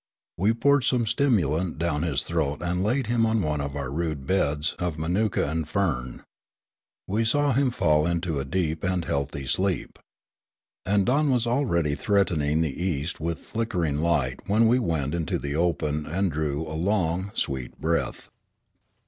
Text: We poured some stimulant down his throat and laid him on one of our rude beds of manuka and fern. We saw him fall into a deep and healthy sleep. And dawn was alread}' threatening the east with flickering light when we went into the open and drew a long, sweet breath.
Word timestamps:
We 0.35 0.51
poured 0.55 0.83
some 0.83 1.05
stimulant 1.05 1.77
down 1.77 2.01
his 2.01 2.23
throat 2.23 2.63
and 2.63 2.81
laid 2.83 3.05
him 3.05 3.23
on 3.23 3.43
one 3.43 3.61
of 3.61 3.75
our 3.75 3.91
rude 3.91 4.25
beds 4.25 4.73
of 4.79 4.97
manuka 4.97 5.47
and 5.47 5.69
fern. 5.69 6.23
We 7.05 7.23
saw 7.23 7.53
him 7.53 7.69
fall 7.69 8.07
into 8.07 8.39
a 8.39 8.43
deep 8.43 8.83
and 8.83 9.05
healthy 9.05 9.45
sleep. 9.45 9.99
And 10.87 11.05
dawn 11.05 11.29
was 11.29 11.45
alread}' 11.45 11.99
threatening 11.99 12.61
the 12.61 12.83
east 12.83 13.19
with 13.19 13.43
flickering 13.43 13.99
light 14.01 14.39
when 14.49 14.67
we 14.67 14.79
went 14.79 15.13
into 15.13 15.37
the 15.37 15.55
open 15.55 16.07
and 16.07 16.31
drew 16.31 16.65
a 16.67 16.73
long, 16.73 17.29
sweet 17.35 17.79
breath. 17.79 18.31